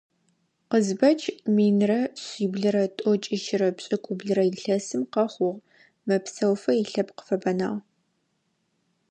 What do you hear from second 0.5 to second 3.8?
Къызбэч минрэ шъиблрэ тӀокӀищырэ